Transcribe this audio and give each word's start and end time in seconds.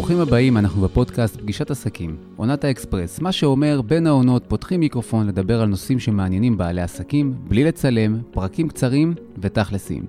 ברוכים 0.00 0.20
הבאים, 0.20 0.56
אנחנו 0.56 0.82
בפודקאסט 0.82 1.36
פגישת 1.36 1.70
עסקים, 1.70 2.16
עונת 2.36 2.64
האקספרס, 2.64 3.20
מה 3.20 3.32
שאומר 3.32 3.80
בין 3.82 4.06
העונות 4.06 4.44
פותחים 4.48 4.80
מיקרופון 4.80 5.26
לדבר 5.26 5.60
על 5.60 5.68
נושאים 5.68 5.98
שמעניינים 5.98 6.58
בעלי 6.58 6.82
עסקים, 6.82 7.34
בלי 7.48 7.64
לצלם, 7.64 8.20
פרקים 8.30 8.68
קצרים 8.68 9.14
ותכלסים. 9.38 10.04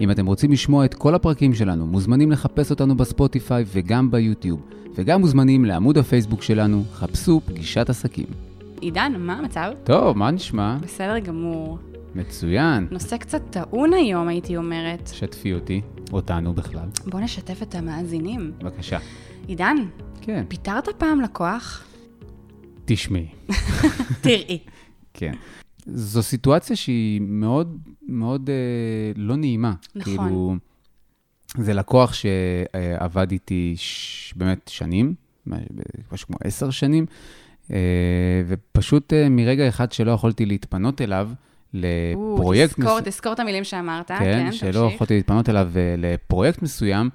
אם 0.00 0.10
אתם 0.10 0.26
רוצים 0.26 0.52
לשמוע 0.52 0.84
את 0.84 0.94
כל 0.94 1.14
הפרקים 1.14 1.54
שלנו, 1.54 1.86
מוזמנים 1.86 2.30
לחפש 2.30 2.70
אותנו 2.70 2.96
בספוטיפיי 2.96 3.64
וגם 3.66 4.10
ביוטיוב, 4.10 4.60
וגם 4.94 5.20
מוזמנים 5.20 5.64
לעמוד 5.64 5.98
הפייסבוק 5.98 6.42
שלנו, 6.42 6.82
חפשו 6.92 7.40
פגישת 7.46 7.90
עסקים. 7.90 8.26
עידן, 8.80 9.12
מה 9.18 9.34
המצב? 9.38 9.70
טוב, 9.84 10.18
מה 10.18 10.30
נשמע? 10.30 10.76
בסדר 10.82 11.18
גמור. 11.18 11.78
מצוין. 12.14 12.86
נושא 12.90 13.16
קצת 13.16 13.42
טעון 13.50 13.92
היום, 13.92 14.28
הייתי 14.28 14.56
אומרת. 14.56 15.10
שתפי 15.14 15.54
אותי, 15.54 15.80
אותנו 16.12 16.54
בכלל. 16.54 16.88
בוא 17.06 17.20
נשתף 17.20 17.62
את 17.62 17.74
המאזינים. 17.74 18.52
בבקשה. 18.58 18.98
עידן, 19.46 19.76
כן. 20.20 20.44
פיטרת 20.48 20.88
פעם 20.98 21.20
לקוח? 21.20 21.84
תשמעי. 22.84 23.28
תראי. 24.20 24.58
כן. 25.14 25.32
זו 25.86 26.22
סיטואציה 26.22 26.76
שהיא 26.76 27.20
מאוד 27.20 27.78
מאוד 28.08 28.50
אה, 28.50 29.12
לא 29.16 29.36
נעימה. 29.36 29.74
נכון. 29.94 30.16
כאילו, 30.16 30.56
זה 31.58 31.74
לקוח 31.74 32.12
שעבד 32.12 33.30
איתי 33.30 33.74
ש... 33.76 34.32
באמת 34.36 34.68
שנים, 34.68 35.14
משהו 36.12 36.26
כמו 36.26 36.36
עשר 36.44 36.70
שנים, 36.70 37.06
אה, 37.70 38.42
ופשוט 38.46 39.12
אה, 39.12 39.28
מרגע 39.28 39.68
אחד 39.68 39.92
שלא 39.92 40.10
יכולתי 40.10 40.46
להתפנות 40.46 41.00
אליו, 41.00 41.30
לפרויקט... 41.74 42.78
תזכור, 42.80 43.00
תזכור 43.00 43.32
את 43.32 43.40
המילים 43.40 43.64
שאמרת, 43.64 44.08
כן, 44.08 44.18
כן, 44.18 44.46
תמשיך. 44.46 44.72
שלא 44.72 44.90
יכולתי 44.94 45.14
להתפנות 45.16 45.48
אליו 45.48 45.70
אה, 45.76 45.94
לפרויקט 45.98 46.62
מסוים, 46.62 47.10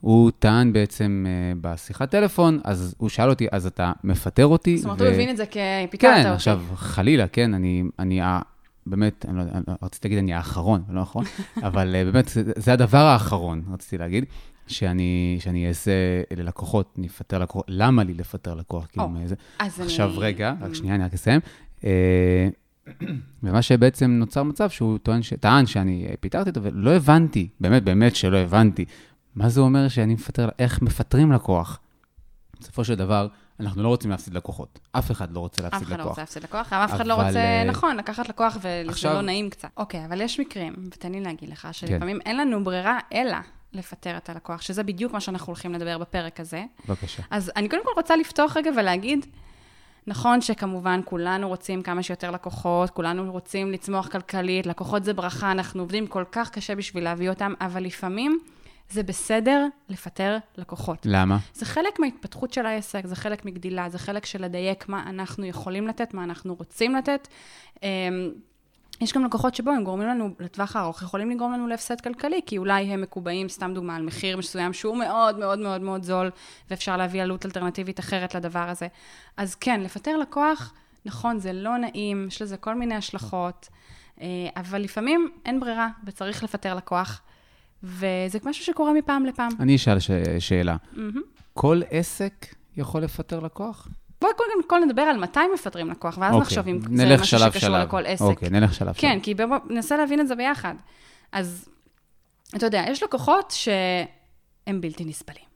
הוא 0.00 0.30
טען 0.38 0.72
בעצם 0.72 1.26
אה, 1.28 1.52
בשיחת 1.60 2.10
טלפון, 2.10 2.60
אז 2.64 2.94
הוא 2.98 3.08
שאל 3.08 3.30
אותי, 3.30 3.46
אז 3.52 3.66
אתה 3.66 3.92
מפטר 4.04 4.46
אותי? 4.46 4.76
זאת 4.76 4.84
אומרת, 4.84 5.00
ו- 5.00 5.04
הוא 5.04 5.12
הבין 5.12 5.30
את 5.30 5.36
זה 5.36 5.44
כפיטרת 5.46 6.14
כן, 6.14 6.18
אותי. 6.18 6.28
עכשיו, 6.28 6.60
חלילה, 6.74 7.28
כן, 7.28 7.54
אני, 7.54 7.82
אני 7.98 8.20
ה- 8.20 8.40
באמת, 8.86 9.26
אני 9.28 9.36
לא, 9.38 9.42
אני 9.42 9.62
לא- 9.68 9.74
רציתי 9.82 10.08
להגיד, 10.08 10.18
אני 10.18 10.34
האחרון, 10.34 10.82
לא 10.90 11.00
האחרון, 11.00 11.24
אבל 11.62 11.94
אה, 11.94 12.04
באמת, 12.04 12.28
זה, 12.28 12.42
זה 12.56 12.72
הדבר 12.72 12.98
האחרון, 12.98 13.62
רציתי 13.72 13.98
להגיד, 13.98 14.24
שאני, 14.66 15.36
שאני 15.40 15.68
אעשה 15.68 15.92
ללקוחות, 16.36 16.94
אני 16.98 17.06
אפטר 17.06 17.38
לקוחות, 17.38 17.64
למה 17.68 18.04
לי 18.04 18.14
לפטר 18.14 18.54
לקוח? 18.54 18.86
כאילו, 18.86 19.04
או, 19.04 19.10
מאיזה... 19.10 19.34
אז 19.58 19.80
עכשיו, 19.80 20.08
אני... 20.10 20.18
רגע, 20.18 20.54
רק 20.60 20.74
שנייה, 20.74 20.94
אני 20.94 21.04
רק 21.04 21.14
אסיים. 21.14 21.40
ומה 23.42 23.62
שבעצם 23.62 24.10
נוצר 24.10 24.42
מצב 24.42 24.70
שהוא 24.70 24.98
טוען, 24.98 25.22
ש- 25.22 25.32
טען 25.34 25.66
שאני 25.66 26.06
אה, 26.10 26.14
פיטרתי 26.20 26.50
אותו, 26.50 26.62
ולא 26.62 26.90
הבנתי, 26.90 27.48
באמת, 27.60 27.82
באמת 27.84 28.16
שלא 28.16 28.36
הבנתי, 28.36 28.84
מה 29.34 29.48
זה 29.48 29.60
אומר 29.60 29.88
שאני 29.88 30.14
מפטר, 30.14 30.48
איך 30.58 30.82
מפטרים 30.82 31.32
לקוח? 31.32 31.78
בסופו 32.60 32.84
של 32.84 32.94
דבר, 32.94 33.28
אנחנו 33.60 33.82
לא 33.82 33.88
רוצים 33.88 34.10
להפסיד 34.10 34.34
לקוחות. 34.34 34.78
אף 34.92 35.10
אחד 35.10 35.32
לא 35.32 35.40
רוצה 35.40 35.62
אף 35.66 35.72
להפסיד 35.72 35.82
אחד 35.88 35.90
לא 35.96 36.00
לקוח. 36.00 36.08
רוצה 36.08 36.22
להפסיד 36.22 36.42
לקוח, 36.42 36.72
אף 36.72 36.92
אחד 36.94 37.06
לא 37.06 37.14
אבל, 37.14 37.26
רוצה, 37.26 37.38
אה, 37.38 37.64
נכון, 37.64 37.96
לקחת 37.96 38.28
לקוח 38.28 38.56
וזה 38.62 39.08
לא 39.08 39.20
נעים 39.22 39.50
קצת. 39.50 39.68
אוקיי, 39.76 40.04
אבל 40.04 40.20
יש 40.20 40.40
מקרים, 40.40 40.74
ותן 40.86 41.12
לי 41.12 41.20
להגיד 41.20 41.48
לך, 41.48 41.68
שלפעמים 41.72 42.18
אין 42.26 42.36
לנו 42.36 42.64
ברירה 42.64 42.98
אלא 43.14 43.36
לפטר 43.72 44.16
את 44.16 44.28
הלקוח, 44.30 44.62
שזה 44.62 44.82
בדיוק 44.82 45.12
מה 45.12 45.20
שאנחנו 45.20 45.46
הולכים 45.46 45.72
לדבר 45.74 45.98
בפרק 45.98 46.40
הזה. 46.40 46.64
בבקשה. 46.88 47.22
אז 47.30 47.52
אני 47.56 47.68
קודם 47.68 47.82
כל 47.84 47.90
רוצה 47.96 48.16
לפתוח 48.16 48.56
רגע 48.56 48.70
ולהגיד, 48.78 49.26
נכון 50.06 50.40
שכמובן 50.40 51.00
כולנו 51.04 51.48
רוצים 51.48 51.82
כמה 51.82 52.02
שיותר 52.02 52.30
לקוחות, 52.30 52.90
כולנו 52.90 53.32
רוצים 53.32 53.72
לצמוח 53.72 54.08
כלכלית, 54.08 54.66
לקוחות 54.66 55.04
זה 55.04 55.12
ברכה, 55.12 55.52
אנחנו 55.52 55.82
עובדים 55.82 56.06
כל 56.06 56.24
כך 56.32 56.50
קשה 56.50 56.74
בשביל 56.74 57.04
להביא 57.04 57.30
אותם, 57.30 57.54
אבל 57.60 57.84
לפעמים 57.84 58.38
זה 58.90 59.02
בסדר 59.02 59.66
לפטר 59.88 60.38
לקוחות. 60.58 60.98
למה? 61.04 61.38
זה 61.54 61.66
חלק 61.66 62.00
מההתפתחות 62.00 62.52
של 62.52 62.66
העסק, 62.66 63.06
זה 63.06 63.16
חלק 63.16 63.44
מגדילה, 63.44 63.88
זה 63.88 63.98
חלק 63.98 64.26
של 64.26 64.44
לדייק 64.44 64.88
מה 64.88 65.02
אנחנו 65.06 65.46
יכולים 65.46 65.88
לתת, 65.88 66.14
מה 66.14 66.24
אנחנו 66.24 66.54
רוצים 66.54 66.94
לתת. 66.94 67.28
יש 69.00 69.12
גם 69.12 69.24
לקוחות 69.24 69.54
שבו 69.54 69.70
הם 69.70 69.84
גורמים 69.84 70.08
לנו 70.08 70.30
לטווח 70.40 70.76
הארוך, 70.76 71.02
יכולים 71.02 71.30
לגרום 71.30 71.52
לנו 71.52 71.66
להפסד 71.66 72.00
כלכלי, 72.00 72.40
כי 72.46 72.58
אולי 72.58 72.82
הם 72.82 73.00
מקובעים, 73.00 73.48
סתם 73.48 73.74
דוגמה, 73.74 73.96
על 73.96 74.02
מחיר 74.02 74.36
מסוים 74.36 74.72
שהוא 74.72 74.96
מאוד 74.96 75.38
מאוד 75.38 75.58
מאוד 75.58 75.80
מאוד 75.80 76.02
זול, 76.02 76.30
ואפשר 76.70 76.96
להביא 76.96 77.22
עלות 77.22 77.46
אלטרנטיבית 77.46 78.00
אחרת 78.00 78.34
לדבר 78.34 78.68
הזה. 78.68 78.88
אז 79.36 79.54
כן, 79.54 79.80
לפטר 79.80 80.16
לקוח, 80.16 80.74
נכון, 81.04 81.38
זה 81.38 81.52
לא 81.52 81.76
נעים, 81.76 82.26
יש 82.28 82.42
לזה 82.42 82.56
כל 82.56 82.74
מיני 82.74 82.94
השלכות, 82.94 83.68
אה, 84.20 84.26
אבל 84.56 84.82
לפעמים 84.82 85.30
אין 85.44 85.60
ברירה, 85.60 85.88
וצריך 86.04 86.44
לפטר 86.44 86.74
לקוח, 86.74 87.22
וזה 87.82 88.38
משהו 88.44 88.64
שקורה 88.64 88.92
מפעם 88.92 89.26
לפעם. 89.26 89.50
אני 89.60 89.76
אשאל 89.76 89.98
ש... 89.98 90.10
שאלה. 90.38 90.76
מהמם. 90.92 91.22
כל 91.54 91.80
עסק 91.90 92.46
יכול 92.76 93.02
לפטר 93.02 93.40
לקוח? 93.40 93.88
בואי 94.20 94.32
קודם 94.36 94.62
כל 94.66 94.80
נדבר 94.86 95.02
על 95.02 95.16
מתי 95.18 95.40
מפטרים 95.54 95.90
לקוח, 95.90 96.18
ואז 96.20 96.34
אוקיי, 96.34 96.42
נחשוב 96.42 96.68
אם 96.68 96.96
זה 96.96 97.14
משהו 97.14 97.26
שלב, 97.26 97.52
שקשור 97.52 97.60
שלב. 97.60 97.86
לכל 97.86 98.06
עסק. 98.06 98.24
אוקיי, 98.24 98.50
נלך 98.50 98.74
שלב 98.74 98.94
כן, 98.96 99.12
שלב. 99.12 99.22
כי 99.22 99.34
בואו 99.34 99.58
ננסה 99.70 99.96
להבין 99.96 100.20
את 100.20 100.28
זה 100.28 100.34
ביחד. 100.34 100.74
אז 101.32 101.68
אתה 102.56 102.66
יודע, 102.66 102.84
יש 102.88 103.02
לקוחות 103.02 103.50
שהם 103.50 104.80
בלתי 104.80 105.04
נסבלים. 105.04 105.50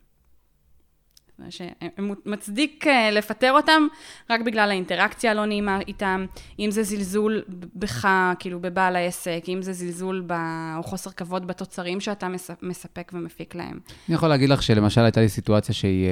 שמצדיק 1.49 2.87
אה, 2.87 3.11
לפטר 3.11 3.51
אותם 3.51 3.87
רק 4.29 4.41
בגלל 4.41 4.69
האינטראקציה 4.69 5.31
הלא 5.31 5.45
נעימה 5.45 5.79
איתם, 5.87 6.25
אם 6.59 6.71
זה 6.71 6.83
זלזול 6.83 7.43
בך, 7.75 8.07
כאילו 8.39 8.59
בבעל 8.59 8.95
העסק, 8.95 9.43
אם 9.47 9.61
זה 9.61 9.73
זלזול 9.73 10.23
ב... 10.27 10.33
או 10.77 10.83
חוסר 10.83 11.09
כבוד 11.11 11.47
בתוצרים 11.47 11.99
שאתה 12.01 12.27
מס- 12.27 12.49
מספק 12.61 13.11
ומפיק 13.15 13.55
להם. 13.55 13.79
אני 14.09 14.15
יכול 14.15 14.29
להגיד 14.29 14.49
לך 14.49 14.63
שלמשל 14.63 15.01
הייתה 15.01 15.21
לי 15.21 15.29
סיטואציה 15.29 15.75
שהיא, 15.75 16.07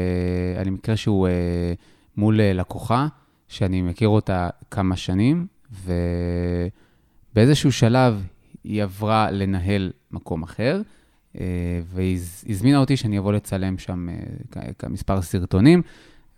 אה, 0.57 0.63
לי 0.63 0.69
מקרה 0.69 0.97
שהוא 0.97 1.27
אה, 1.27 1.31
מול 2.17 2.41
אה, 2.41 2.53
לקוחה, 2.53 3.07
שאני 3.47 3.81
מכיר 3.81 4.07
אותה 4.07 4.49
כמה 4.71 4.95
שנים, 4.95 5.47
ובאיזשהו 7.33 7.71
שלב 7.71 8.23
היא 8.63 8.83
עברה 8.83 9.31
לנהל 9.31 9.91
מקום 10.11 10.43
אחר, 10.43 10.81
אה, 11.39 11.45
והזמינה 11.93 12.77
אותי 12.77 12.97
שאני 12.97 13.19
אבוא 13.19 13.33
לצלם 13.33 13.77
שם 13.77 14.09
אה, 14.09 14.73
כמספר 14.79 15.21
סרטונים, 15.21 15.81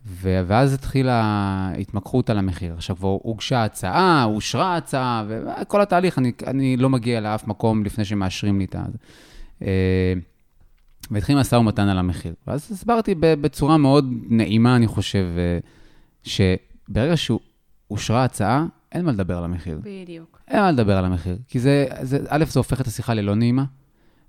ואז 0.05 0.73
התחילה 0.73 1.71
התמקחות 1.79 2.29
על 2.29 2.37
המחיר. 2.37 2.73
עכשיו, 2.73 2.95
כבר 2.95 3.17
הוגשה 3.21 3.63
הצעה, 3.63 4.23
אושרה 4.23 4.77
הצעה, 4.77 5.25
וכל 5.27 5.81
התהליך, 5.81 6.17
אני, 6.17 6.31
אני 6.47 6.77
לא 6.77 6.89
מגיע 6.89 7.21
לאף 7.21 7.47
מקום 7.47 7.83
לפני 7.83 8.05
שמאשרים 8.05 8.59
לי 8.59 8.65
את 8.65 8.75
ה... 8.75 8.85
אה, 11.11 11.15
והתחיל 11.15 11.39
משא 11.39 11.55
ומתן 11.55 11.87
על 11.87 11.97
המחיר. 11.97 12.33
ואז 12.47 12.67
הסברתי 12.71 13.15
בצורה 13.19 13.77
מאוד 13.77 14.13
נעימה, 14.29 14.75
אני 14.75 14.87
חושב, 14.87 15.25
אה, 15.37 15.59
שברגע 16.23 17.13
שאושרה 17.17 18.23
הצעה, 18.23 18.65
אין 18.91 19.05
מה 19.05 19.11
לדבר 19.11 19.37
על 19.37 19.43
המחיר. 19.43 19.79
בדיוק. 19.83 20.41
אין 20.47 20.59
מה 20.59 20.71
לדבר 20.71 20.97
על 20.97 21.05
המחיר. 21.05 21.37
כי 21.47 21.59
זה, 21.59 21.85
זה 22.01 22.19
א', 22.27 22.45
זה 22.47 22.59
הופך 22.59 22.81
את 22.81 22.87
השיחה 22.87 23.13
ללא 23.13 23.35
נעימה, 23.35 23.63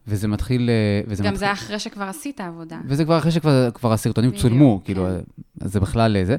וזה 0.06 0.28
מתחיל... 0.28 0.70
אה, 0.70 1.00
וזה 1.08 1.22
גם 1.22 1.32
מתחיל, 1.32 1.46
זה 1.46 1.52
אחרי 1.52 1.78
שכבר 1.78 2.04
עשית 2.04 2.40
עבודה. 2.40 2.80
וזה 2.84 3.04
כבר 3.04 3.18
אחרי 3.18 3.30
שכבר 3.30 3.70
כבר 3.70 3.92
הסרטונים 3.92 4.30
בדיוק, 4.30 4.42
צולמו, 4.42 4.78
כן. 4.78 4.84
כאילו, 4.84 5.06
אז 5.60 5.72
זה 5.72 5.80
בכלל 5.80 6.24
זה. 6.24 6.36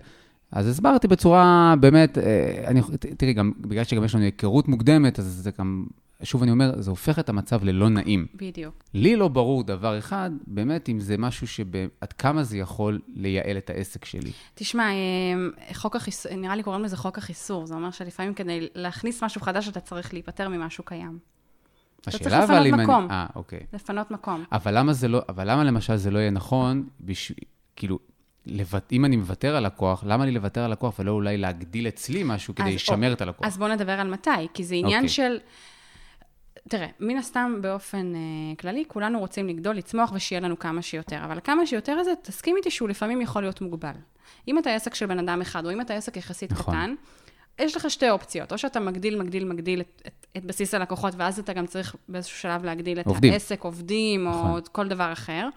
אז 0.51 0.67
הסברתי 0.67 1.07
בצורה 1.07 1.73
באמת, 1.79 2.17
אה, 2.17 2.63
אני, 2.67 2.81
תראי, 3.17 3.33
גם 3.33 3.51
בגלל 3.59 3.83
שגם 3.83 4.03
יש 4.03 4.15
לנו 4.15 4.23
היכרות 4.23 4.67
מוקדמת, 4.67 5.19
אז 5.19 5.25
זה 5.25 5.51
גם, 5.59 5.85
שוב 6.23 6.41
אני 6.41 6.51
אומר, 6.51 6.81
זה 6.81 6.89
הופך 6.89 7.19
את 7.19 7.29
המצב 7.29 7.63
ללא 7.63 7.89
נעים. 7.89 8.25
בדיוק. 8.35 8.83
לי 8.93 9.15
לא 9.15 9.27
ברור 9.27 9.63
דבר 9.63 9.97
אחד, 9.97 10.31
באמת, 10.47 10.89
אם 10.89 10.99
זה 10.99 11.17
משהו 11.17 11.47
שעד 11.47 12.13
כמה 12.17 12.43
זה 12.43 12.57
יכול 12.57 12.99
לייעל 13.15 13.57
את 13.57 13.69
העסק 13.69 14.05
שלי. 14.05 14.31
תשמע, 14.55 14.83
אה, 14.89 15.73
חוק 15.73 15.95
החיסור, 15.95 16.35
נראה 16.35 16.55
לי 16.55 16.63
קוראים 16.63 16.83
לזה 16.83 16.97
חוק 16.97 17.17
החיסור. 17.17 17.65
זה 17.65 17.73
אומר 17.73 17.91
שלפעמים 17.91 18.33
כדי 18.33 18.67
להכניס 18.75 19.23
משהו 19.23 19.41
חדש, 19.41 19.69
אתה 19.69 19.79
צריך 19.79 20.13
להיפטר 20.13 20.49
ממשהו 20.49 20.83
קיים. 20.83 21.19
צריך 22.01 22.15
השאלה 22.15 22.43
אבל 22.43 22.59
לפנות 22.59 22.79
אם 22.79 22.85
מקום. 22.85 23.05
אני... 23.05 23.13
אה, 23.13 23.25
אוקיי. 23.35 23.59
לפנות 23.73 24.11
מקום. 24.11 24.43
אבל 24.51 24.77
למה 24.77 24.93
זה 24.93 25.07
לא, 25.07 25.21
אבל 25.29 25.51
למה 25.51 25.63
למשל 25.63 25.95
זה 25.95 26.11
לא 26.11 26.19
יהיה 26.19 26.31
נכון, 26.31 26.87
בשביל, 27.01 27.37
כאילו, 27.75 27.99
אם 28.91 29.05
אני 29.05 29.15
מוותר 29.15 29.55
על 29.55 29.65
לקוח, 29.65 30.03
למה 30.07 30.25
לי 30.25 30.31
לוותר 30.31 30.61
על 30.61 30.71
לקוח 30.71 30.99
ולא 30.99 31.11
אולי 31.11 31.37
להגדיל 31.37 31.87
אצלי 31.87 32.23
משהו 32.25 32.55
כדי 32.55 32.75
לשמר 32.75 33.07
או, 33.07 33.13
את 33.13 33.21
הלקוח? 33.21 33.47
אז 33.47 33.57
בואו 33.57 33.69
נדבר 33.73 33.91
על 33.91 34.11
מתי, 34.11 34.29
כי 34.53 34.63
זה 34.63 34.75
עניין 34.75 35.03
אוקיי. 35.03 35.09
של... 35.09 35.37
תראה, 36.69 36.87
מן 36.99 37.17
הסתם 37.17 37.55
באופן 37.61 38.15
אה, 38.15 38.55
כללי, 38.59 38.83
כולנו 38.87 39.19
רוצים 39.19 39.47
לגדול, 39.47 39.75
לצמוח 39.75 40.11
ושיהיה 40.15 40.41
לנו 40.41 40.59
כמה 40.59 40.81
שיותר, 40.81 41.23
אבל 41.23 41.39
כמה 41.43 41.65
שיותר 41.65 41.91
הזה, 41.91 42.11
תסכים 42.21 42.57
איתי 42.57 42.71
שהוא 42.71 42.89
לפעמים 42.89 43.21
יכול 43.21 43.41
להיות 43.41 43.61
מוגבל. 43.61 43.93
אם 44.47 44.57
אתה 44.57 44.75
עסק 44.75 44.95
של 44.95 45.05
בן 45.05 45.19
אדם 45.19 45.41
אחד, 45.41 45.65
או 45.65 45.71
אם 45.71 45.81
אתה 45.81 45.93
עסק 45.93 46.17
יחסית 46.17 46.51
נכון. 46.51 46.73
קטן, 46.73 46.93
יש 47.59 47.75
לך 47.75 47.89
שתי 47.89 48.09
אופציות, 48.09 48.51
או 48.51 48.57
שאתה 48.57 48.79
מגדיל, 48.79 49.19
מגדיל, 49.19 49.45
מגדיל 49.45 49.81
את, 49.81 50.01
את, 50.07 50.27
את 50.37 50.45
בסיס 50.45 50.73
הלקוחות, 50.73 51.13
ואז 51.17 51.39
אתה 51.39 51.53
גם 51.53 51.65
צריך 51.65 51.95
באיזשהו 52.09 52.37
שלב 52.37 52.65
להגדיל 52.65 52.99
את 52.99 53.05
עובדים. 53.05 53.33
העסק, 53.33 53.63
עובדים, 53.63 54.27
נכון. 54.27 54.51
או 54.51 54.57
כל 54.71 54.87
דבר 54.87 55.13
אחר. 55.13 55.49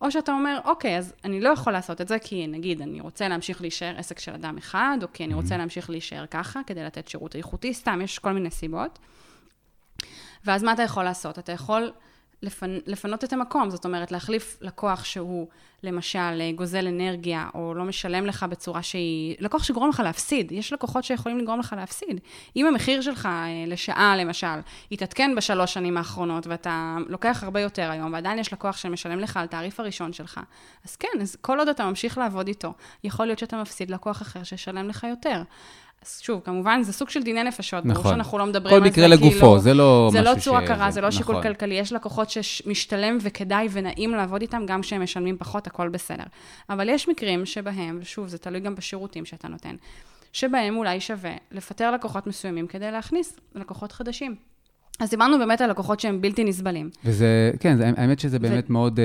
או 0.00 0.10
שאתה 0.10 0.32
אומר, 0.32 0.60
אוקיי, 0.64 0.98
אז 0.98 1.14
אני 1.24 1.40
לא 1.40 1.48
יכול 1.48 1.72
לעשות 1.72 2.00
את 2.00 2.08
זה, 2.08 2.18
כי 2.18 2.46
נגיד, 2.46 2.82
אני 2.82 3.00
רוצה 3.00 3.28
להמשיך 3.28 3.60
להישאר 3.60 3.94
עסק 3.98 4.18
של 4.18 4.32
אדם 4.32 4.58
אחד, 4.58 4.98
או 5.02 5.08
כי 5.12 5.24
אני 5.24 5.34
רוצה 5.34 5.56
להמשיך 5.56 5.90
להישאר 5.90 6.26
ככה, 6.26 6.60
כדי 6.66 6.84
לתת 6.84 7.08
שירות 7.08 7.36
איכותי, 7.36 7.74
סתם, 7.74 8.00
יש 8.04 8.18
כל 8.18 8.32
מיני 8.32 8.50
סיבות. 8.50 8.98
ואז 10.44 10.62
מה 10.62 10.72
אתה 10.72 10.82
יכול 10.82 11.04
לעשות? 11.04 11.38
אתה 11.38 11.52
יכול 11.52 11.92
לפנ... 12.42 12.78
לפנות 12.86 13.24
את 13.24 13.32
המקום, 13.32 13.70
זאת 13.70 13.84
אומרת, 13.84 14.12
להחליף 14.12 14.58
לקוח 14.60 15.04
שהוא 15.04 15.48
למשל 15.82 16.18
אה, 16.40 16.52
גוזל 16.54 16.86
אנרגיה, 16.86 17.48
או 17.54 17.74
לא 17.74 17.84
משלם 17.84 18.26
לך 18.26 18.42
בצורה 18.42 18.82
שהיא... 18.82 19.36
לקוח 19.38 19.62
שגורם 19.62 19.88
לך 19.88 20.00
להפסיד, 20.00 20.52
יש 20.52 20.72
לקוחות 20.72 21.04
שיכולים 21.04 21.38
לגרום 21.38 21.60
לך 21.60 21.74
להפסיד. 21.78 22.20
אם 22.56 22.66
המחיר 22.66 23.00
שלך 23.00 23.26
אה, 23.26 23.64
לשעה, 23.66 24.16
למשל, 24.16 24.60
יתעדכן 24.90 25.34
בשלוש 25.36 25.74
שנים 25.74 25.96
האחרונות, 25.96 26.46
ואתה 26.46 26.96
לוקח 27.08 27.44
הרבה 27.44 27.60
יותר 27.60 27.90
היום, 27.90 28.12
ועדיין 28.12 28.38
יש 28.38 28.52
לקוח 28.52 28.76
שמשלם 28.76 29.18
לך 29.18 29.36
על 29.36 29.46
תעריף 29.46 29.80
הראשון 29.80 30.12
שלך, 30.12 30.40
אז 30.84 30.96
כן, 30.96 31.20
אז 31.20 31.36
כל 31.40 31.58
עוד 31.58 31.68
אתה 31.68 31.84
ממשיך 31.84 32.18
לעבוד 32.18 32.48
איתו, 32.48 32.72
יכול 33.04 33.26
להיות 33.26 33.38
שאתה 33.38 33.60
מפסיד 33.60 33.90
לקוח 33.90 34.22
אחר 34.22 34.42
שישלם 34.42 34.88
לך 34.88 35.06
יותר. 35.10 35.42
אז 36.06 36.20
שוב, 36.20 36.40
כמובן, 36.44 36.82
זה 36.82 36.92
סוג 36.92 37.08
של 37.10 37.22
דיני 37.22 37.42
נפשות, 37.42 37.84
נכון. 37.84 38.02
ברור 38.02 38.14
שאנחנו 38.14 38.38
לא 38.38 38.46
מדברים 38.46 38.74
על 38.74 38.80
כל 38.80 38.84
זה, 38.84 38.90
מקרה 38.90 39.06
לגופו, 39.08 39.30
כאילו, 39.38 39.60
זה 39.60 39.74
לא 39.74 40.08
זה 40.12 40.20
לא 40.20 40.34
צורה 40.40 40.66
קרה, 40.66 40.90
זה 40.90 41.00
לא 41.00 41.10
שיקול 41.10 41.34
נכון. 41.34 41.42
כלכלי. 41.48 41.74
יש 41.74 41.92
לקוחות 41.92 42.30
שמשתלם 42.30 43.18
וכדאי 43.22 43.68
ונעים 43.70 44.10
לעבוד 44.10 44.40
איתם, 44.40 44.62
גם 44.66 44.80
כשהם 44.80 45.02
משלמים 45.02 45.36
פחות, 45.38 45.66
הכל 45.66 45.88
בסדר. 45.88 46.24
אבל 46.70 46.88
יש 46.88 47.08
מקרים 47.08 47.46
שבהם, 47.46 47.98
ושוב, 48.00 48.28
זה 48.28 48.38
תלוי 48.38 48.60
גם 48.60 48.74
בשירותים 48.74 49.24
שאתה 49.24 49.48
נותן, 49.48 49.74
שבהם 50.32 50.76
אולי 50.76 51.00
שווה 51.00 51.32
לפטר 51.52 51.90
לקוחות 51.90 52.26
מסוימים 52.26 52.66
כדי 52.66 52.90
להכניס 52.90 53.36
לקוחות 53.54 53.92
חדשים. 53.92 54.34
אז 55.00 55.10
דיברנו 55.10 55.38
באמת 55.38 55.60
על 55.60 55.70
לקוחות 55.70 56.00
שהם 56.00 56.20
בלתי 56.20 56.44
נסבלים. 56.44 56.90
וזה, 57.04 57.50
כן, 57.60 57.76
זה, 57.76 57.90
האמת 57.96 58.20
שזה 58.20 58.38
באמת 58.38 58.70
מאוד, 58.70 58.98
אה, 59.00 59.04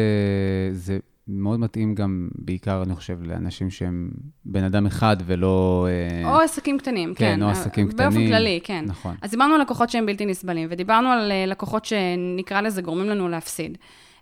זה 0.71 1.00
מאוד 1.27 1.60
מתאים 1.60 1.95
גם, 1.95 2.27
בעיקר, 2.36 2.83
אני 2.83 2.95
חושב, 2.95 3.24
לאנשים 3.24 3.69
שהם 3.69 4.10
בן 4.45 4.63
אדם 4.63 4.86
אחד 4.86 5.18
ולא... 5.25 5.88
אה, 5.89 6.33
או 6.33 6.39
עסקים 6.39 6.77
קטנים, 6.77 7.13
כן. 7.13 7.36
כן, 7.36 7.44
או 7.44 7.50
עסקים 7.50 7.88
באופן 7.88 8.10
קטנים. 8.10 8.27
כללי, 8.27 8.60
כן. 8.63 8.86
נכון. 8.88 9.16
אז 9.22 9.31
דיברנו 9.31 9.56
על 9.56 9.62
לקוחות 9.62 9.89
שהם 9.89 10.06
בלתי 10.06 10.25
נסבלים, 10.25 10.68
ודיברנו 10.72 11.10
על 11.10 11.31
אה, 11.31 11.45
לקוחות 11.45 11.86
שנקרא 11.86 12.62
לזה 12.62 12.81
גורמים 12.81 13.10
לנו 13.10 13.30
להפסיד. 13.30 13.77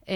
אה, 0.09 0.15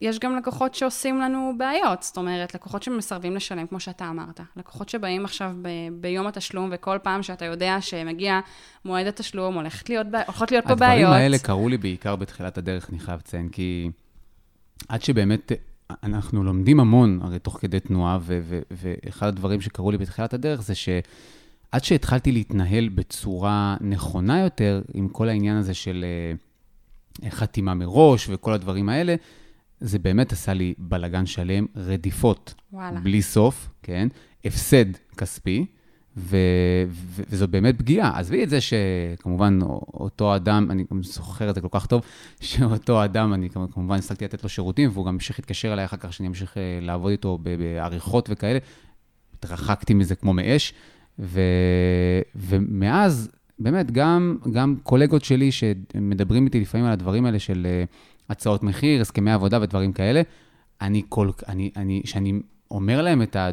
יש 0.00 0.18
גם 0.18 0.36
לקוחות 0.36 0.74
שעושים 0.74 1.20
לנו 1.20 1.54
בעיות, 1.58 2.02
זאת 2.02 2.16
אומרת, 2.16 2.54
לקוחות 2.54 2.82
שמסרבים 2.82 3.36
לשלם, 3.36 3.66
כמו 3.66 3.80
שאתה 3.80 4.08
אמרת. 4.08 4.40
לקוחות 4.56 4.88
שבאים 4.88 5.24
עכשיו 5.24 5.52
ב- 5.62 5.68
ביום 6.00 6.26
התשלום, 6.26 6.70
וכל 6.72 6.98
פעם 7.02 7.22
שאתה 7.22 7.44
יודע 7.44 7.76
שמגיע 7.80 8.40
מועד 8.84 9.06
התשלום, 9.06 9.54
הולכת 9.54 9.88
להיות, 9.88 10.06
הולכות 10.26 10.50
להיות 10.50 10.66
פה 10.66 10.74
בעיות. 10.74 11.04
הדברים 11.04 11.22
האלה 11.22 11.38
קרו 11.38 11.68
לי 11.68 11.78
בעיקר 11.78 12.16
בתחילת 12.16 12.58
הדרך, 12.58 12.90
אני 12.90 12.98
חייב 12.98 13.18
לציין, 13.18 13.48
כי 13.48 13.90
עד 14.88 15.02
שבאמת 15.02 15.52
אנחנו 16.02 16.44
לומדים 16.44 16.80
המון, 16.80 17.18
הרי 17.22 17.38
תוך 17.38 17.58
כדי 17.60 17.80
תנועה, 17.80 18.18
ו- 18.20 18.40
ו- 18.42 18.60
ואחד 18.70 19.26
הדברים 19.26 19.60
שקרו 19.60 19.90
לי 19.90 19.98
בתחילת 19.98 20.34
הדרך 20.34 20.62
זה 20.62 20.74
שעד 20.74 21.84
שהתחלתי 21.84 22.32
להתנהל 22.32 22.88
בצורה 22.88 23.76
נכונה 23.80 24.40
יותר, 24.40 24.82
עם 24.94 25.08
כל 25.08 25.28
העניין 25.28 25.56
הזה 25.56 25.74
של 25.74 26.04
אה, 27.24 27.30
חתימה 27.30 27.74
מראש 27.74 28.26
וכל 28.30 28.52
הדברים 28.52 28.88
האלה, 28.88 29.14
זה 29.80 29.98
באמת 29.98 30.32
עשה 30.32 30.52
לי 30.54 30.74
בלגן 30.78 31.26
שלם, 31.26 31.66
רדיפות 31.76 32.54
וואלה. 32.72 33.00
בלי 33.00 33.22
סוף, 33.22 33.68
כן? 33.82 34.08
הפסד 34.44 34.84
כספי, 35.16 35.66
ו- 36.16 36.36
ו- 36.88 37.22
וזו 37.30 37.48
באמת 37.48 37.78
פגיעה. 37.78 38.18
עזבי 38.18 38.44
את 38.44 38.50
זה 38.50 38.58
שכמובן 38.60 39.58
אותו 39.62 40.36
אדם, 40.36 40.70
אני 40.70 40.84
גם 40.90 41.02
זוכר 41.02 41.50
את 41.50 41.54
זה 41.54 41.60
כל 41.60 41.68
כך 41.70 41.86
טוב, 41.86 42.02
שאותו 42.40 43.04
אדם, 43.04 43.34
אני 43.34 43.48
כמובן 43.50 43.96
הסתכלתי 43.96 44.24
לתת 44.24 44.42
לו 44.42 44.48
שירותים, 44.48 44.90
והוא 44.92 45.06
גם 45.06 45.14
המשיך 45.14 45.38
להתקשר 45.38 45.72
אליי 45.72 45.84
אחר 45.84 45.96
כך, 45.96 46.12
שאני 46.12 46.28
אמשיך 46.28 46.56
אה, 46.56 46.78
לעבוד 46.82 47.10
איתו 47.10 47.38
בעריכות 47.42 48.28
וכאלה. 48.32 48.58
התרחקתי 49.34 49.94
מזה 49.94 50.14
כמו 50.14 50.32
מאש, 50.32 50.74
ו- 51.18 51.40
ומאז, 52.34 53.30
באמת, 53.58 53.90
גם, 53.90 54.36
גם 54.52 54.76
קולגות 54.82 55.24
שלי 55.24 55.52
שמדברים 55.52 56.44
איתי 56.44 56.60
לפעמים 56.60 56.86
על 56.86 56.92
הדברים 56.92 57.24
האלה 57.26 57.38
של 57.38 57.66
אה, 57.70 57.84
הצעות 58.28 58.62
מחיר, 58.62 59.00
הסכמי 59.00 59.32
עבודה 59.32 59.58
ודברים 59.62 59.92
כאלה, 59.92 60.22
אני 60.80 61.02
כל, 61.08 61.30
אני, 61.48 61.70
אני, 61.76 62.02
שאני 62.04 62.40
אומר 62.70 63.02
להם 63.02 63.22
את 63.22 63.36
ה... 63.36 63.50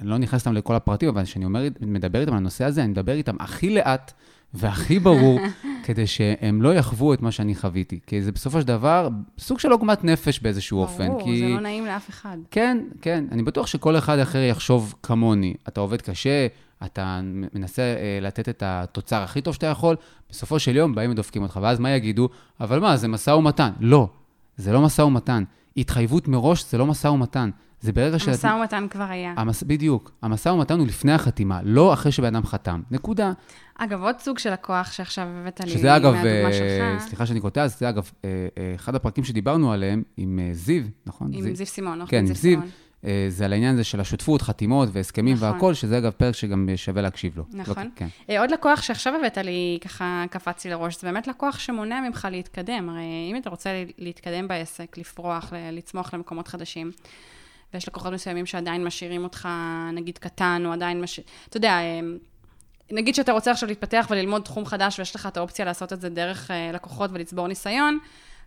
אני 0.00 0.08
לא 0.08 0.18
נכנס 0.18 0.40
איתם 0.40 0.56
לכל 0.56 0.74
הפרטים, 0.74 1.08
אבל 1.08 1.24
כשאני 1.24 1.44
אומר, 1.44 1.62
מדבר 1.80 2.20
איתם 2.20 2.32
על 2.32 2.38
הנושא 2.38 2.64
הזה, 2.64 2.82
אני 2.82 2.90
מדבר 2.90 3.12
איתם 3.12 3.36
הכי 3.40 3.70
לאט 3.70 4.12
והכי 4.54 4.98
ברור, 4.98 5.40
כדי 5.84 6.06
שהם 6.06 6.62
לא 6.62 6.74
יחוו 6.74 7.14
את 7.14 7.22
מה 7.22 7.32
שאני 7.32 7.54
חוויתי. 7.54 8.00
כי 8.06 8.22
זה 8.22 8.32
בסופו 8.32 8.60
של 8.60 8.66
דבר 8.66 9.08
סוג 9.38 9.58
של 9.58 9.72
עוגמת 9.72 10.04
נפש 10.04 10.40
באיזשהו 10.40 10.80
אופן. 10.80 11.08
ברור, 11.08 11.24
כי... 11.24 11.38
זה 11.38 11.48
לא 11.48 11.60
נעים 11.60 11.86
לאף 11.86 12.10
אחד. 12.10 12.36
כן, 12.50 12.78
כן. 13.02 13.24
אני 13.32 13.42
בטוח 13.42 13.66
שכל 13.66 13.98
אחד 13.98 14.18
אחר 14.18 14.38
יחשוב 14.38 14.94
כמוני. 15.02 15.54
אתה 15.68 15.80
עובד 15.80 16.02
קשה, 16.02 16.46
אתה 16.84 17.20
מנסה 17.54 17.82
אה, 17.82 18.18
לתת 18.22 18.48
את 18.48 18.62
התוצר 18.66 19.22
הכי 19.22 19.40
טוב 19.40 19.54
שאתה 19.54 19.66
יכול, 19.66 19.96
בסופו 20.30 20.58
של 20.58 20.76
יום 20.76 20.94
באים 20.94 21.10
ודופקים 21.10 21.42
אותך, 21.42 21.58
ואז 21.62 21.80
מה 21.80 21.90
יגידו? 21.90 22.28
אבל 22.60 22.80
מה, 22.80 22.96
זה 22.96 23.08
משא 23.08 23.30
ומתן. 23.30 23.70
לא, 23.80 24.08
זה 24.56 24.72
לא 24.72 24.80
משא 24.80 25.02
ומתן. 25.02 25.44
התחייבות 25.76 26.28
מראש 26.28 26.64
זה 26.70 26.78
לא 26.78 26.86
משא 26.86 27.08
ומתן. 27.08 27.50
זה 27.80 27.92
ברגע 27.92 28.18
שאת... 28.18 28.28
המשא 28.28 28.46
ומתן 28.46 28.86
כבר 28.90 29.04
היה. 29.04 29.34
המס... 29.36 29.62
בדיוק. 29.62 30.12
המשא 30.22 30.48
ומתן 30.48 30.78
הוא 30.78 30.86
לפני 30.86 31.12
החתימה, 31.12 31.60
לא 31.64 31.92
אחרי 31.92 32.12
שבן 32.12 32.34
אדם 32.34 32.46
חתם. 32.46 32.82
נקודה. 32.90 33.32
אגב, 33.78 34.02
עוד 34.02 34.18
סוג 34.18 34.38
של 34.38 34.52
לקוח 34.52 34.92
שעכשיו 34.92 35.26
הבאת 35.40 35.60
לי 35.60 35.70
שזה 35.70 35.96
אגב, 35.96 36.12
מהדוגמה 36.12 36.48
אה, 36.48 36.52
שלך. 36.52 37.08
סליחה 37.08 37.26
שאני 37.26 37.40
קוטע, 37.40 37.66
זה 37.66 37.88
אגב, 37.88 38.10
אה, 38.24 38.48
אה, 38.58 38.72
אחד 38.74 38.94
הפרקים 38.94 39.24
שדיברנו 39.24 39.72
עליהם 39.72 40.02
עם 40.16 40.38
אה, 40.42 40.54
זיו, 40.54 40.82
נכון? 41.06 41.30
עם 41.34 41.54
זיו 41.54 41.66
סימון, 41.66 41.98
עורך 41.98 42.10
כן, 42.10 42.26
עם 42.28 42.34
זיו. 42.34 42.58
אה, 43.04 43.26
זה 43.28 43.44
על 43.44 43.52
העניין 43.52 43.74
הזה 43.74 43.84
של 43.84 44.00
השותפות, 44.00 44.42
חתימות 44.42 44.88
והסכמים 44.92 45.36
נכון. 45.36 45.48
והכול, 45.48 45.74
שזה 45.74 45.98
אגב 45.98 46.10
פרק 46.10 46.34
שגם 46.34 46.68
שווה 46.76 47.02
להקשיב 47.02 47.36
לו. 47.36 47.44
נכון. 47.52 47.84
לא, 47.84 47.90
כן. 47.96 48.06
אה, 48.30 48.40
עוד 48.40 48.50
לקוח 48.50 48.82
שעכשיו 48.82 49.14
הבאת 49.14 49.38
לי, 49.38 49.78
ככה 49.80 50.24
קפץ 50.30 50.64
לי 50.64 50.70
לראש, 50.70 51.00
זה 51.00 51.06
באמת 51.06 51.26
לקוח 51.26 51.58
שמונע 51.58 52.00
ממך 52.00 52.28
להתקדם. 52.30 52.88
הרי 52.88 53.30
אם 53.30 53.36
אתה 53.36 53.50
רוצה 53.50 53.84
להתקדם 53.98 54.48
בעסק, 54.48 54.98
לפרוח, 54.98 55.52
לצמוח 55.72 56.14
למקומות 56.14 56.48
חדשים, 56.48 56.90
ויש 57.74 57.88
לקוחות 57.88 58.12
מסוימים 58.12 58.46
שעדיין 58.46 58.84
משאירים 58.84 59.24
אותך, 59.24 59.48
נגיד, 59.92 60.18
קטן, 60.18 60.62
או 60.66 60.72
עדיין 60.72 61.00
משאיר... 61.00 61.26
אתה 61.48 61.56
יודע, 61.56 61.70
אה, 61.70 62.00
נגיד 62.90 63.14
שאתה 63.14 63.32
רוצה 63.32 63.50
עכשיו 63.50 63.68
להתפתח 63.68 64.06
וללמוד 64.10 64.42
תחום 64.42 64.66
חדש, 64.66 64.98
ויש 64.98 65.16
לך 65.16 65.26
את 65.26 65.36
האופציה 65.36 65.64
לעשות 65.64 65.92
את 65.92 66.00
זה 66.00 66.08
דרך 66.08 66.50
אה, 66.50 66.70
לקוחות 66.72 67.10
ולצבור 67.12 67.48
ניסיון, 67.48 67.98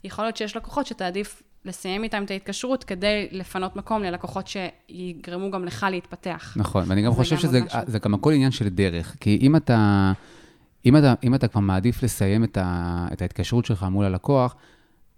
יכול 0.03 0.25
להיות 0.25 0.37
שיש 0.37 0.57
לקוחות 0.57 0.85
שתעדיף 0.85 1.43
לסיים 1.65 2.03
איתם 2.03 2.23
את 2.23 2.31
ההתקשרות 2.31 2.83
כדי 2.83 3.27
לפנות 3.31 3.75
מקום 3.75 4.03
ללקוחות 4.03 4.47
שיגרמו 4.47 5.51
גם 5.51 5.65
לך 5.65 5.85
להתפתח. 5.89 6.53
נכון, 6.57 6.83
ואני 6.87 7.01
גם 7.01 7.13
חושב 7.13 7.35
גם 7.35 7.41
שזה. 7.41 7.59
זה 7.87 7.99
גם 7.99 8.13
הכל 8.13 8.33
עניין 8.33 8.51
של 8.51 8.69
דרך. 8.69 9.15
כי 9.19 9.39
אם 9.41 9.55
אתה, 9.55 10.11
אם 10.85 10.97
אתה, 10.97 11.13
אם 11.23 11.35
אתה 11.35 11.47
כבר 11.47 11.61
מעדיף 11.61 12.03
לסיים 12.03 12.43
את, 12.43 12.57
ה, 12.61 13.07
את 13.13 13.21
ההתקשרות 13.21 13.65
שלך 13.65 13.83
מול 13.83 14.05
הלקוח, 14.05 14.55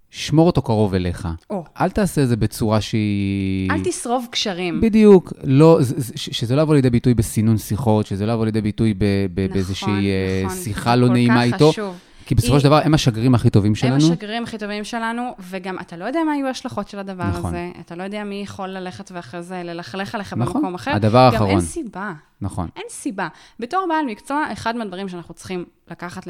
שמור 0.09 0.47
אותו 0.47 0.61
קרוב 0.61 0.93
אליך. 0.93 1.27
או. 1.49 1.63
אל 1.81 1.89
תעשה 1.89 2.23
את 2.23 2.27
זה 2.27 2.35
בצורה 2.35 2.81
שהיא... 2.81 3.71
אל 3.71 3.83
תשרוף 3.83 4.25
קשרים. 4.31 4.81
בדיוק, 4.81 5.33
לא, 5.43 5.79
שזה 6.15 6.55
לא 6.55 6.61
יבוא 6.61 6.75
לידי 6.75 6.89
ביטוי 6.89 7.13
בסינון 7.13 7.57
שיחות, 7.57 8.05
שזה 8.05 8.25
לא 8.25 8.31
יבוא 8.31 8.45
לידי 8.45 8.61
ביטוי 8.61 8.93
ב- 8.93 8.97
ב- 9.33 9.39
נכון, 9.39 9.53
באיזושהי 9.53 9.87
אה, 10.07 10.41
נכון. 10.45 10.57
שיחה 10.57 10.95
לא 10.95 11.07
כל 11.07 11.13
נעימה 11.13 11.47
כך 11.47 11.53
איתו, 11.53 11.71
חשוב. 11.71 11.95
כי 12.25 12.35
בסופו 12.35 12.53
היא- 12.53 12.59
של 12.59 12.67
דבר 12.67 12.79
הם 12.83 12.93
השגרירים 12.93 13.35
הכי 13.35 13.49
טובים 13.49 13.71
הם 13.71 13.75
שלנו. 13.75 13.97
השגרירים 13.97 14.43
הכי 14.43 14.57
טובים 14.57 14.83
שלנו, 14.83 15.35
וגם 15.39 15.79
אתה 15.79 15.97
לא 15.97 16.05
יודע 16.05 16.23
מה 16.23 16.35
יהיו 16.35 16.47
ההשלכות 16.47 16.87
של 16.89 16.99
הדבר 16.99 17.23
נכון. 17.27 17.45
הזה. 17.45 17.71
אתה 17.79 17.95
לא 17.95 18.03
יודע 18.03 18.23
מי 18.23 18.35
יכול 18.41 18.69
ללכת 18.69 19.11
ואחרי 19.11 19.43
זה 19.43 19.63
ללכלך 19.63 20.15
עליך 20.15 20.33
נכון. 20.33 20.53
במקום 20.53 20.75
אחר. 20.75 20.91
הדבר 20.91 21.27
גם 21.27 21.33
האחרון. 21.33 21.49
אין 21.49 21.61
סיבה. 21.61 22.13
נכון. 22.41 22.67
אין 22.75 22.85
סיבה. 22.89 23.27
בתור 23.59 23.85
בעל 23.89 24.05
מקצוע, 24.05 24.43
אחד 24.53 24.75
מהדברים 24.75 25.09
שאנחנו 25.09 25.33
צריכים 25.33 25.65
לקחת, 25.91 26.27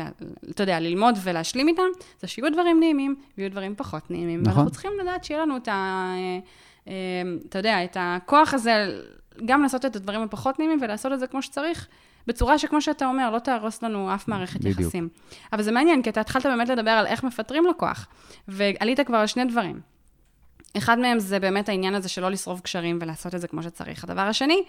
אתה 0.49 0.63
יודע, 0.63 0.79
ללמוד 0.79 1.17
ולהשלים 1.23 1.67
איתם, 1.67 1.81
זה 2.21 2.27
שיהיו 2.27 2.51
דברים 2.53 2.79
נעימים 2.79 3.15
ויהיו 3.37 3.51
דברים 3.51 3.73
פחות 3.77 4.11
נעימים. 4.11 4.41
נכון. 4.41 4.53
ואנחנו 4.53 4.71
צריכים 4.71 4.91
לדעת 5.01 5.23
שיהיה 5.23 5.41
לנו 5.41 5.57
את 5.57 5.67
ה... 5.67 5.71
אה, 5.71 6.39
אה, 6.87 6.93
אתה 7.49 7.59
יודע, 7.59 7.83
את 7.83 7.97
הכוח 7.99 8.53
הזה, 8.53 8.99
גם 9.45 9.61
לעשות 9.61 9.85
את 9.85 9.95
הדברים 9.95 10.21
הפחות 10.21 10.59
נעימים 10.59 10.79
ולעשות 10.81 11.11
את 11.13 11.19
זה 11.19 11.27
כמו 11.27 11.41
שצריך, 11.41 11.87
בצורה 12.27 12.59
שכמו 12.59 12.81
שאתה 12.81 13.05
אומר, 13.05 13.31
לא 13.31 13.39
תהרוס 13.39 13.83
לנו 13.83 14.15
אף 14.15 14.27
מערכת 14.27 14.59
בדיוק. 14.59 14.79
יחסים. 14.79 15.09
אבל 15.53 15.63
זה 15.63 15.71
מעניין, 15.71 16.03
כי 16.03 16.09
אתה 16.09 16.21
התחלת 16.21 16.45
באמת 16.45 16.69
לדבר 16.69 16.91
על 16.91 17.07
איך 17.07 17.23
מפטרים 17.23 17.65
לקוח, 17.67 18.07
ועלית 18.47 18.99
כבר 18.99 19.17
על 19.17 19.27
שני 19.27 19.45
דברים. 19.45 19.79
אחד 20.77 20.99
מהם 20.99 21.19
זה 21.19 21.39
באמת 21.39 21.69
העניין 21.69 21.95
הזה 21.95 22.09
של 22.09 22.21
לא 22.21 22.31
לשרוף 22.31 22.61
קשרים 22.61 22.99
ולעשות 23.01 23.35
את 23.35 23.41
זה 23.41 23.47
כמו 23.47 23.63
שצריך. 23.63 24.03
הדבר 24.03 24.21
השני, 24.21 24.63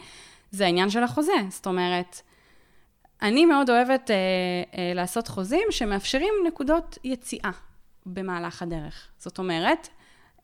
זה 0.50 0.64
העניין 0.64 0.90
של 0.90 1.02
החוזה. 1.02 1.32
זאת 1.50 1.66
אומרת, 1.66 2.20
אני 3.22 3.46
מאוד 3.46 3.70
אוהבת 3.70 4.10
אה, 4.10 4.16
אה, 4.78 4.94
לעשות 4.94 5.28
חוזים 5.28 5.66
שמאפשרים 5.70 6.34
נקודות 6.46 6.98
יציאה 7.04 7.50
במהלך 8.06 8.62
הדרך. 8.62 9.08
זאת 9.18 9.38
אומרת, 9.38 9.88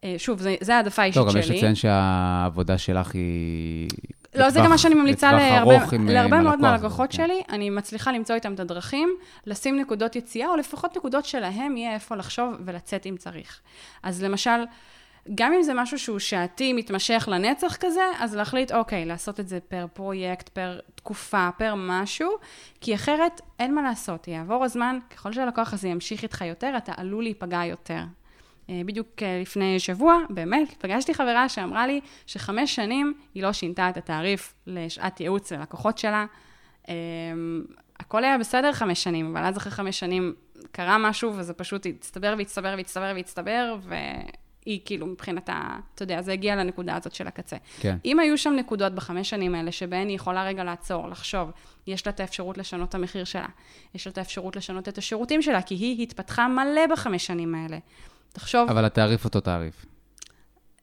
אה, 0.04 0.14
שוב, 0.18 0.40
זה 0.60 0.76
העדפה 0.76 1.04
אישית 1.04 1.22
לא, 1.22 1.30
שלי. 1.30 1.40
גם 1.40 1.48
יש 1.48 1.50
לציין 1.50 1.74
שהעבודה 1.74 2.78
שלך 2.78 3.14
היא... 3.14 3.88
לא, 4.34 4.50
זה 4.50 4.60
גם 4.60 4.70
מה 4.70 4.78
שאני 4.78 4.94
ממליצה 4.94 5.32
להרבה, 5.32 5.74
אה, 5.74 5.86
להרבה 6.08 6.40
מאוד 6.40 6.52
הלקוח, 6.52 6.70
מהלקוחות 6.70 7.10
כן. 7.10 7.16
שלי. 7.16 7.42
אני 7.48 7.70
מצליחה 7.70 8.12
למצוא 8.12 8.34
איתם 8.34 8.54
את 8.54 8.60
הדרכים, 8.60 9.16
לשים 9.46 9.80
נקודות 9.80 10.16
יציאה, 10.16 10.48
או 10.48 10.56
לפחות 10.56 10.96
נקודות 10.96 11.24
שלהם 11.24 11.76
יהיה 11.76 11.94
איפה 11.94 12.16
לחשוב 12.16 12.54
ולצאת 12.64 13.06
אם 13.06 13.16
צריך. 13.16 13.60
אז 14.02 14.22
למשל, 14.22 14.64
גם 15.34 15.52
אם 15.52 15.62
זה 15.62 15.74
משהו 15.74 15.98
שהוא 15.98 16.18
שעתי, 16.18 16.72
מתמשך 16.72 17.28
לנצח 17.32 17.76
כזה, 17.76 18.02
אז 18.18 18.34
להחליט, 18.34 18.72
אוקיי, 18.72 19.04
לעשות 19.04 19.40
את 19.40 19.48
זה 19.48 19.58
פר 19.60 19.86
פרויקט, 19.92 20.48
פר 20.48 20.78
תקופה, 20.94 21.48
פר 21.58 21.74
משהו, 21.76 22.30
כי 22.80 22.94
אחרת 22.94 23.40
אין 23.58 23.74
מה 23.74 23.82
לעשות, 23.82 24.28
יעבור 24.28 24.64
הזמן, 24.64 24.98
ככל 25.10 25.32
שהלקוח 25.32 25.72
הזה 25.72 25.88
ימשיך 25.88 26.22
איתך 26.22 26.40
יותר, 26.40 26.74
אתה 26.76 26.92
עלול 26.96 27.22
להיפגע 27.22 27.64
יותר. 27.64 28.00
אה, 28.70 28.80
בדיוק 28.86 29.22
אה, 29.22 29.38
לפני 29.42 29.80
שבוע, 29.80 30.18
באמת, 30.30 30.74
פגשתי 30.78 31.14
חברה 31.14 31.48
שאמרה 31.48 31.86
לי 31.86 32.00
שחמש 32.26 32.74
שנים 32.74 33.14
היא 33.34 33.42
לא 33.42 33.52
שינתה 33.52 33.88
את 33.88 33.96
התעריף 33.96 34.54
לשעת 34.66 35.20
ייעוץ 35.20 35.52
ללקוחות 35.52 35.98
שלה. 35.98 36.26
אה, 36.88 36.94
הכל 38.00 38.24
היה 38.24 38.38
בסדר 38.38 38.72
חמש 38.72 39.04
שנים, 39.04 39.36
אבל 39.36 39.46
אז 39.46 39.56
אחרי 39.56 39.72
חמש 39.72 39.98
שנים 39.98 40.34
קרה 40.72 40.98
משהו, 40.98 41.32
וזה 41.36 41.52
פשוט 41.52 41.86
הצטבר 41.86 42.34
והצטבר 42.38 42.74
והצטבר 42.76 43.12
והצטבר, 43.14 43.76
והיא 43.82 44.80
כאילו 44.84 45.06
מבחינתה, 45.06 45.76
אתה 45.94 46.02
יודע, 46.02 46.22
זה 46.22 46.32
הגיע 46.32 46.56
לנקודה 46.56 46.96
הזאת 46.96 47.14
של 47.14 47.26
הקצה. 47.26 47.56
כן. 47.80 47.96
אם 48.04 48.20
היו 48.20 48.38
שם 48.38 48.52
נקודות 48.52 48.94
בחמש 48.94 49.30
שנים 49.30 49.54
האלה, 49.54 49.72
שבהן 49.72 50.08
היא 50.08 50.16
יכולה 50.16 50.44
רגע 50.44 50.64
לעצור, 50.64 51.08
לחשוב, 51.08 51.50
יש 51.86 52.06
לה 52.06 52.12
את 52.12 52.20
האפשרות 52.20 52.58
לשנות 52.58 52.88
את 52.88 52.94
המחיר 52.94 53.24
שלה, 53.24 53.48
יש 53.94 54.06
לה 54.06 54.10
את 54.12 54.18
האפשרות 54.18 54.56
לשנות 54.56 54.88
את 54.88 54.98
השירותים 54.98 55.42
שלה, 55.42 55.62
כי 55.62 55.74
היא 55.74 56.02
התפתחה 56.02 56.48
מלא 56.48 56.86
בחמש 56.86 57.26
שנים 57.26 57.54
האלה. 57.54 57.78
תחשוב, 58.32 58.70
אבל 58.70 58.84
התעריף 58.84 59.24
אותו 59.24 59.40
תעריף. 59.40 59.86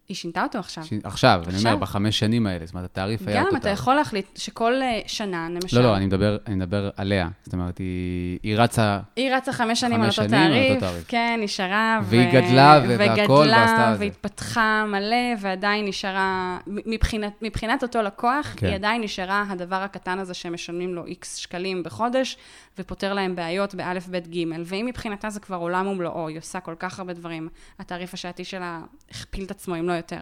היא 0.09 0.15
שינתה 0.15 0.43
אותו 0.43 0.59
עכשיו. 0.59 0.83
ש... 0.83 0.93
עכשיו, 1.03 1.41
אני 1.47 1.55
עכשיו. 1.55 1.71
אומר, 1.71 1.81
בחמש 1.81 2.19
שנים 2.19 2.47
האלה, 2.47 2.65
זאת 2.65 2.73
אומרת, 2.73 2.89
התעריף 2.91 3.27
היה 3.27 3.39
גם 3.39 3.45
אותו 3.45 3.55
אתה 3.55 3.63
תעריף. 3.63 3.79
יכול 3.79 3.95
להחליט 3.95 4.37
שכל 4.37 4.81
אה, 4.81 4.99
שנה, 5.07 5.47
למשל, 5.49 5.77
לא, 5.77 5.83
לא, 5.83 5.97
אני 5.97 6.05
מדבר, 6.05 6.37
אני 6.47 6.55
מדבר 6.55 6.89
עליה. 6.97 7.29
זאת 7.43 7.53
אומרת, 7.53 7.77
היא, 7.77 8.39
היא 8.43 8.57
רצה, 8.57 8.99
היא 9.15 9.35
רצה 9.35 9.53
חמש 9.53 9.79
שנים 9.79 10.03
חמש 10.03 10.15
שנים 10.15 10.33
על 10.33 10.43
אותו 10.43 10.55
תעריף, 10.55 10.79
תעריף. 10.79 11.05
כן, 11.07 11.39
נשארה, 11.43 11.99
והיא 12.03 12.31
גדלה 12.33 12.81
ו- 12.87 12.95
והכל, 12.99 13.47
ועשתה. 13.51 13.95
והתפתחה 13.99 14.85
מלא, 14.87 15.15
ועדיין 15.39 15.85
נשארה, 15.85 16.57
מבחינת, 16.67 17.33
מבחינת 17.41 17.83
אותו 17.83 18.01
לקוח, 18.01 18.53
כן. 18.57 18.67
היא 18.67 18.75
עדיין 18.75 19.01
נשארה 19.01 19.45
הדבר 19.49 19.75
הקטן 19.75 20.19
הזה 20.19 20.33
שהם 20.33 20.53
משלמים 20.53 20.95
לו 20.95 21.05
איקס 21.05 21.35
שקלים 21.35 21.83
בחודש, 21.83 22.37
ופותר 22.79 23.13
להם 23.13 23.35
בעיות 23.35 23.75
באלף, 23.75 24.07
בית, 24.07 24.27
גימל. 24.27 24.61
ואם 24.65 24.85
מבחינתה 24.85 25.29
זה 25.29 25.39
כבר 25.39 25.55
עולם 25.55 25.87
ומלואו, 25.87 26.27
היא 26.27 26.37
עושה 26.37 26.59
כל 26.59 26.75
כך 26.79 26.99
הרבה 26.99 27.13
דברים, 27.13 27.49
התעריף 27.79 28.13
השעתי 28.13 28.43
שלה 28.43 28.81
הכפיל 29.11 29.43
את 29.43 29.51
עצמו, 29.51 29.75
אם 29.75 29.87
לא 29.87 29.98
יותר. 29.99 30.21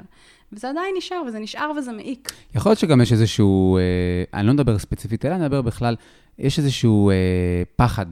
וזה 0.53 0.69
עדיין 0.69 0.95
נשאר, 0.97 1.21
וזה 1.27 1.39
נשאר 1.39 1.71
וזה 1.77 1.91
מעיק. 1.91 2.33
יכול 2.55 2.69
להיות 2.69 2.79
שגם 2.79 3.01
יש 3.01 3.11
איזשהו, 3.11 3.77
אה, 3.77 3.81
אני 4.39 4.47
לא 4.47 4.53
מדבר 4.53 4.79
ספציפית 4.79 5.25
אליה, 5.25 5.37
אני 5.37 5.45
מדבר 5.45 5.61
בכלל, 5.61 5.95
יש 6.39 6.59
איזשהו 6.59 7.09
אה, 7.09 7.15
פחד 7.75 8.05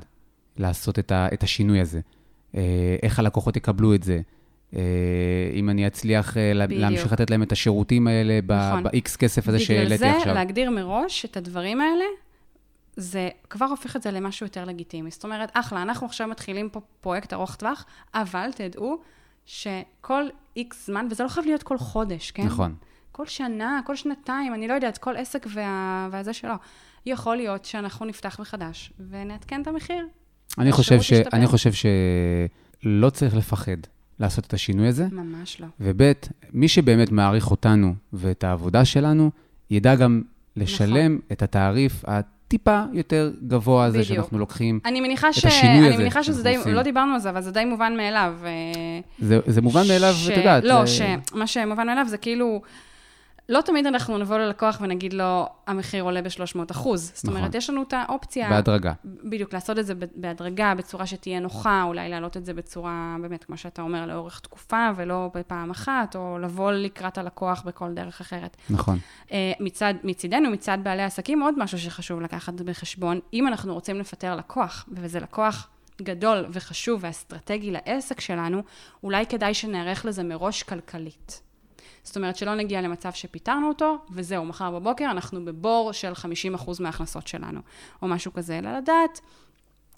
לעשות 0.58 1.00
את, 1.00 1.12
ה, 1.12 1.28
את 1.34 1.44
השינוי 1.44 1.80
הזה. 1.80 2.00
אה, 2.56 2.62
איך 3.04 3.20
הלקוחות 3.20 3.58
יקבלו 3.58 3.96
את 3.96 4.04
זה. 4.04 4.22
אה, 4.76 4.82
אם 5.54 5.70
אני 5.70 5.88
אצליח 5.88 6.38
אה, 6.38 6.52
בדיוק. 6.66 6.82
להמשיך 6.82 7.14
לתת 7.14 7.30
להם 7.30 7.44
את 7.44 7.52
השירותים 7.52 8.08
האלה 8.08 8.40
נכון. 8.48 8.84
ב-X 8.84 9.18
כסף 9.18 9.48
הזה 9.48 9.58
בגלל 9.58 9.66
שהעליתי 9.68 9.98
זה, 9.98 10.18
עכשיו. 10.18 10.34
להגדיר 10.34 10.70
מראש 10.70 11.26
את 11.26 11.38
הדברים 11.38 11.82
האלה, 11.82 12.06
זה 12.96 13.30
כבר 13.50 13.66
הופך 13.66 13.96
את 13.96 14.02
זה 14.02 14.12
למשהו 14.12 14.46
יותר 14.46 14.66
לגיטימי. 14.66 15.12
זאת 15.12 15.24
אומרת, 15.24 15.52
אחלה, 15.54 15.82
אנחנו 15.82 16.08
עכשיו 16.08 16.28
מתחילים 16.28 16.70
פה 16.70 16.82
פרויקט 17.02 17.34
ארוך 17.34 17.56
טווח, 17.56 17.86
אבל 18.14 18.50
תדעו 18.56 18.98
שכל 19.46 20.24
איקס 20.56 20.86
זמן, 20.86 21.08
וזה 21.12 21.24
לא 21.24 21.30
חייב 21.30 21.46
להיות 21.46 21.64
כל 21.64 21.78
חודש, 21.78 22.32
כן? 22.32 22.46
נכון. 22.46 22.76
כל 23.12 23.26
שנה, 23.26 23.80
כל 23.86 23.96
שנתיים, 23.96 24.54
אני 24.54 24.68
לא 24.68 24.74
יודעת, 24.74 24.98
כל 24.98 25.16
עסק 25.18 25.48
וה... 25.54 26.08
והזה 26.12 26.34
שלו. 26.34 26.54
יכול 27.06 27.36
להיות 27.36 27.66
שאנחנו 27.66 28.06
נפתח 28.06 28.40
מחדש 28.40 28.94
ונעדכן 29.10 29.62
את 29.62 29.68
המחיר. 29.68 30.08
אני 30.58 30.72
חושב, 30.72 31.02
ש. 31.02 31.14
אני 31.14 31.48
חושב 31.48 31.72
שלא 32.84 33.10
צריך 33.10 33.36
לפחד 33.36 33.78
לעשות 34.20 34.46
את 34.46 34.54
השינוי 34.54 34.88
הזה, 34.88 35.08
ממש 35.12 35.62
לא. 35.62 35.68
וב', 35.80 36.12
מי 36.54 36.68
שבאמת 36.68 37.12
מעריך 37.12 37.52
אותנו 37.52 37.96
ואת 38.14 38.44
העבודה 38.44 38.86
שלנו, 38.86 39.32
ידע 39.70 39.96
גם 39.96 40.22
לשלם 40.56 41.14
נכון. 41.14 41.28
את 41.32 41.42
התעריף 41.42 42.06
הטיפה 42.48 42.84
יותר 42.94 43.32
גבוה 43.48 43.86
הזה 43.86 43.98
בדיוק. 44.00 44.16
שאנחנו 44.16 44.40
לוקחים. 44.40 44.80
אני 44.86 45.02
מניחה, 45.02 45.34
ש... 45.34 45.46
השינוי 45.46 45.78
אני 45.80 45.88
הזה 45.90 45.98
מניחה 45.98 46.24
שזה 46.24 46.44
די, 46.44 46.56
עושים. 46.56 46.74
לא 46.74 46.82
דיברנו 46.82 47.14
על 47.14 47.20
זה, 47.20 47.30
אבל 47.30 47.42
זה 47.42 47.52
די 47.52 47.66
מובן 47.66 47.94
מאליו. 47.98 48.34
אה, 48.46 48.50
זה, 49.20 49.40
זה 49.48 49.62
מובן 49.62 49.88
מאליו, 49.88 50.14
ש- 50.14 50.30
את 50.30 50.38
יודעת. 50.38 50.64
לא, 50.64 50.86
זה- 50.86 50.88
שמה 51.32 51.48
שמובן 51.48 51.88
מאליו 51.88 52.06
זה 52.10 52.18
כאילו, 52.18 52.62
לא 53.50 53.62
תמיד 53.62 53.86
אנחנו 53.86 54.18
נבוא 54.18 54.38
ללקוח 54.38 54.78
ונגיד 54.82 55.14
לו, 55.14 55.48
המחיר 55.68 56.04
עולה 56.04 56.22
ב-300 56.22 56.60
אחוז. 56.72 57.12
זאת 57.16 57.26
נכון. 57.26 57.38
אומרת, 57.38 57.56
יש 57.56 57.70
לנו 57.70 57.84
את 57.84 57.94
האופציה, 57.94 58.50
בהדרגה. 58.50 58.94
בדיוק, 59.06 59.54
לעשות 59.54 59.80
את 59.80 59.86
זה 59.86 59.94
בהדרגה, 60.16 60.74
בצורה 60.76 61.06
שתהיה 61.06 61.40
נוחה, 61.40 61.84
אולי 61.84 62.10
להעלות 62.10 62.38
את 62.38 62.46
זה 62.46 62.54
בצורה, 62.54 63.16
באמת, 63.22 63.44
כמו 63.44 63.58
שאתה 63.58 63.82
אומר, 63.82 64.06
לאורך 64.06 64.40
תקופה, 64.40 64.90
ולא 64.96 65.30
בפעם 65.34 65.72
אחת, 65.72 66.16
או 66.16 66.38
לבוא 66.40 66.72
לקראת 66.72 67.18
הלקוח 67.18 67.62
בכל 67.62 67.94
דרך 67.94 68.22
אחרת. 68.22 68.58
נכון. 68.70 69.00
אה, 69.32 69.52
מצד, 69.60 69.94
מצידנו, 70.04 70.52
מצד 70.52 70.78
בעלי 70.84 71.02
העסקים, 71.02 71.42
עוד 71.42 71.60
משהו 71.60 71.80
שחשוב 71.80 72.22
לקחת 72.22 72.54
בחשבון, 72.54 73.20
אם 73.34 73.48
אנחנו 73.48 73.74
רוצים 73.74 74.00
לפטר 74.00 74.36
לקוח, 74.36 74.86
וזה 74.92 75.20
לקוח 75.20 75.68
גדול 76.02 76.46
וחשוב 76.52 77.00
ואסטרטגי 77.04 77.72
לעסק 77.72 78.20
שלנו, 78.20 78.62
אולי 79.04 79.26
כדאי 79.26 79.54
שנערך 79.54 80.06
לזה 80.06 80.24
מראש 80.24 80.64
כלכלית. 80.64 81.42
זאת 82.06 82.16
אומרת, 82.16 82.36
שלא 82.36 82.56
נגיע 82.56 82.82
למצב 82.82 83.12
שפיטרנו 83.12 83.68
אותו, 83.68 83.98
וזהו, 84.12 84.46
מחר 84.46 84.72
בבוקר 84.72 85.06
אנחנו 85.12 85.46
בבור 85.46 85.92
של 85.92 86.12
50% 86.56 86.72
מההכנסות 86.80 87.28
שלנו, 87.28 87.60
או 88.02 88.08
משהו 88.08 88.34
כזה, 88.34 88.58
אלא 88.60 88.78
לדעת, 88.78 89.22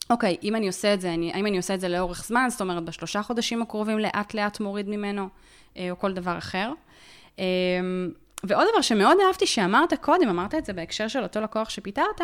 אוקיי, 0.10 0.38
אם 0.44 0.56
אני 0.56 0.68
עושה 0.68 0.94
את 0.94 1.02
זה, 1.02 1.14
אני, 1.14 1.34
האם 1.34 1.48
אני 1.48 1.58
עושה 1.58 1.74
את 1.74 1.80
זה 1.80 1.90
לאורך 1.90 2.26
זמן, 2.26 2.48
זאת 2.50 2.62
אומרת, 2.62 2.84
בשלושה 2.84 3.24
חודשים 3.24 3.62
הקרובים 3.62 4.00
לאט-לאט 4.00 4.60
מוריד 4.60 4.90
ממנו, 4.90 5.30
אה, 5.78 5.92
או 5.92 6.00
כל 6.00 6.14
דבר 6.14 6.38
אחר. 6.38 6.72
אה, 7.40 7.46
ועוד 8.44 8.68
דבר 8.72 8.82
שמאוד 8.82 9.18
אהבתי 9.28 9.46
שאמרת 9.46 9.94
קודם, 10.02 10.30
אמרת 10.30 10.56
את 10.56 10.66
זה 10.66 10.74
בהקשר 10.74 11.08
של 11.08 11.24
אותו 11.24 11.42
לקוח 11.42 11.70
שפיטרת, 11.70 12.22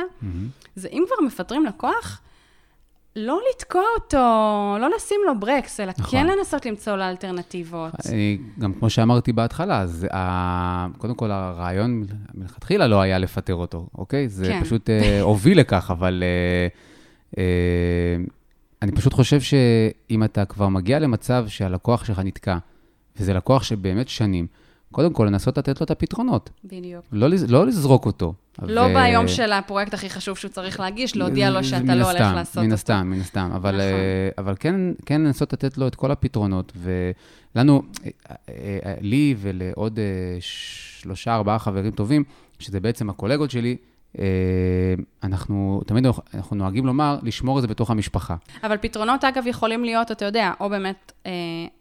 זה 0.76 0.88
אם 0.92 1.04
כבר 1.08 1.26
מפטרים 1.26 1.66
לקוח, 1.66 2.22
לא 3.16 3.40
לתקוע 3.50 3.84
אותו, 3.96 4.18
לא 4.80 4.90
לשים 4.96 5.20
לו 5.26 5.40
ברקס, 5.40 5.80
אלא 5.80 5.92
נכון. 5.98 6.12
כן 6.12 6.28
לנסות 6.28 6.66
למצוא 6.66 6.96
לו 6.96 7.04
אלטרנטיבות. 7.04 7.94
אני, 8.10 8.38
גם 8.60 8.74
כמו 8.74 8.90
שאמרתי 8.90 9.34
בהתחלה, 9.34 9.82
אז 9.82 10.08
ה... 10.14 10.88
קודם 10.98 11.16
כל 11.16 11.32
הרעיון 11.32 12.06
מלכתחילה 12.34 12.88
לא 12.88 13.02
היה 13.02 13.18
לפטר 13.18 13.56
אותו, 13.56 13.88
אוקיי? 13.98 14.30
זה 14.30 14.46
כן. 14.46 14.64
פשוט 14.64 14.90
אה, 14.90 15.22
הוביל 15.30 15.60
לכך, 15.60 15.92
אבל 15.92 16.24
אה, 16.24 16.68
אה, 17.38 18.24
אני 18.82 18.92
פשוט 18.92 19.14
חושב 19.14 19.42
שאם 19.42 20.24
אתה 20.24 20.46
כבר 20.46 20.68
מגיע 20.68 21.00
למצב 21.00 21.46
שהלקוח 21.48 22.06
שלך 22.06 22.20
נתקע, 22.20 22.58
וזה 23.18 23.34
לקוח 23.34 23.64
שבאמת 23.64 24.10
שנים, 24.10 24.48
קודם 24.94 25.14
כל 25.14 25.26
לנסות 25.26 25.58
לתת 25.58 25.82
לו 25.82 25.84
את 25.84 25.92
הפתרונות, 25.92 26.50
בדיק. 26.64 26.96
לא, 27.12 27.28
לא 27.48 27.68
לזרוק 27.68 28.06
אותו. 28.06 28.34
לא 28.62 28.82
ו- 28.82 28.94
ביום 28.94 29.28
של 29.28 29.52
הפרויקט 29.52 29.94
הכי 29.94 30.10
חשוב 30.10 30.38
שהוא 30.38 30.52
צריך 30.52 30.80
להגיש, 30.80 31.16
להודיע 31.16 31.50
לו 31.50 31.64
שאתה 31.64 31.84
מן 31.84 31.98
לא 31.98 32.12
הולך 32.12 32.22
לעשות 32.36 32.58
מן 32.58 32.64
אותו. 32.64 32.74
הסתם, 32.74 33.08
מן 33.08 33.20
הסתם. 33.20 33.50
אבל, 33.56 33.72
נכון. 33.72 33.82
אה, 33.82 34.30
אבל 34.38 34.56
כן, 34.60 34.76
כן 35.06 35.22
לנסות 35.22 35.54
לתת 35.54 35.78
לו 35.78 35.88
את 35.88 35.96
כל 35.96 36.12
הפתרונות, 36.12 36.72
ולנו, 36.76 37.82
אה, 38.06 38.12
אה, 38.50 38.94
לי 39.02 39.36
ולעוד 39.38 40.00
שלושה, 40.40 41.36
ארבעה 41.36 41.60
חברים 41.60 41.92
טובים, 41.92 42.24
שזה 42.60 42.80
בעצם 42.80 43.10
הקולגות 43.10 43.52
שלי, 43.52 43.78
אנחנו 45.24 45.82
תמיד 45.88 46.06
אנחנו 46.34 46.56
נוהגים 46.56 46.86
לומר, 46.86 47.18
לשמור 47.24 47.58
את 47.58 47.62
זה 47.62 47.68
בתוך 47.68 47.92
המשפחה. 47.92 48.36
אבל 48.64 48.78
פתרונות, 48.78 49.24
אגב, 49.24 49.48
יכולים 49.48 49.84
להיות, 49.84 50.12
אתה 50.12 50.26
יודע, 50.26 50.52
או 50.60 50.70
באמת, 50.70 51.12
אה, 51.26 51.32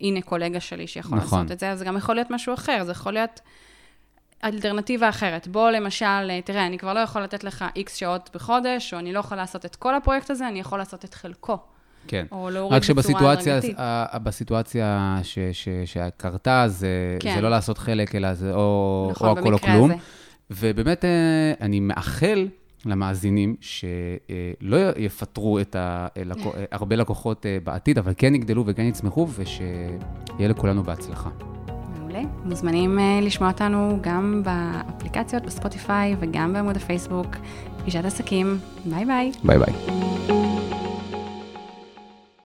הנה 0.00 0.20
קולגה 0.20 0.60
שלי 0.60 0.86
שיכול 0.86 1.18
נכון. 1.18 1.38
לעשות 1.38 1.52
את 1.52 1.60
זה, 1.60 1.70
אז 1.70 1.78
זה 1.78 1.84
גם 1.84 1.96
יכול 1.96 2.14
להיות 2.14 2.30
משהו 2.30 2.54
אחר, 2.54 2.84
זה 2.84 2.92
יכול 2.92 3.12
להיות 3.12 3.40
אלטרנטיבה 4.44 5.08
אחרת. 5.08 5.48
בוא 5.48 5.70
למשל, 5.70 6.06
אה, 6.06 6.40
תראה, 6.44 6.66
אני 6.66 6.78
כבר 6.78 6.94
לא 6.94 7.00
יכול 7.00 7.22
לתת 7.22 7.44
לך 7.44 7.64
איקס 7.76 7.96
שעות 7.96 8.30
בחודש, 8.34 8.94
או 8.94 8.98
אני 8.98 9.12
לא 9.12 9.20
יכול 9.20 9.36
לעשות 9.36 9.64
את 9.66 9.76
כל 9.76 9.94
הפרויקט 9.94 10.30
הזה, 10.30 10.48
אני 10.48 10.60
יכול 10.60 10.78
לעשות 10.78 11.04
את 11.04 11.14
חלקו, 11.14 11.58
כן. 12.06 12.26
או 12.32 12.50
להוריד 12.50 12.76
רק 12.76 12.82
בצורה 12.82 13.02
שבסיטואציה, 13.02 13.56
הדרגתית. 13.56 13.76
ה- 13.80 14.18
בסיטואציה 14.18 15.18
ש, 15.22 15.38
ש, 15.52 15.68
שקרתה, 15.84 16.64
זה, 16.68 17.16
כן. 17.20 17.34
זה 17.34 17.40
לא 17.40 17.50
לעשות 17.50 17.78
חלק, 17.78 18.14
אלא 18.14 18.34
זה 18.34 18.54
או, 18.54 19.08
נכון, 19.10 19.28
או 19.28 19.32
הכל 19.32 19.52
או 19.52 19.58
במקרה 19.58 19.72
כלום. 19.74 19.90
הזה. 19.90 20.00
ובאמת, 20.60 21.04
אה, 21.04 21.10
אני 21.60 21.80
מאחל 21.80 22.48
למאזינים 22.86 23.56
שלא 23.60 24.76
יפטרו 24.96 25.58
את 25.60 25.76
ה- 25.76 26.06
לקו- 26.24 26.52
הרבה 26.72 26.96
לקוחות 26.96 27.46
אה, 27.46 27.58
בעתיד, 27.64 27.98
אבל 27.98 28.12
כן 28.16 28.34
יגדלו 28.34 28.64
וכן 28.66 28.82
יצמחו, 28.82 29.28
ושיהיה 29.34 29.98
לכולנו 30.48 30.82
בהצלחה. 30.82 31.30
מעולה. 31.98 32.22
מוזמנים 32.44 32.98
אה, 32.98 33.20
לשמוע 33.22 33.50
אותנו 33.50 33.98
גם 34.00 34.42
באפליקציות, 34.44 35.42
בספוטיפיי 35.42 36.16
וגם 36.20 36.52
בעמוד 36.52 36.76
הפייסבוק. 36.76 37.26
פגישת 37.78 38.04
עסקים. 38.04 38.58
ביי 38.84 39.04
ביי. 39.04 39.32
ביי 39.44 39.58
ביי. 39.58 40.61